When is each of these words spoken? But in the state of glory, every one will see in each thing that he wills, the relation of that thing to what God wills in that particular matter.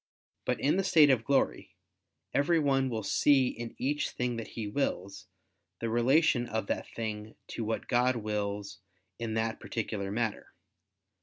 But 0.45 0.59
in 0.59 0.77
the 0.77 0.83
state 0.83 1.11
of 1.11 1.23
glory, 1.23 1.75
every 2.33 2.59
one 2.59 2.89
will 2.89 3.03
see 3.03 3.49
in 3.49 3.75
each 3.77 4.09
thing 4.09 4.37
that 4.37 4.47
he 4.57 4.65
wills, 4.67 5.27
the 5.79 5.89
relation 5.91 6.47
of 6.49 6.65
that 6.65 6.87
thing 6.87 7.35
to 7.49 7.63
what 7.63 7.87
God 7.87 8.15
wills 8.15 8.79
in 9.19 9.35
that 9.35 9.59
particular 9.59 10.09
matter. 10.11 10.53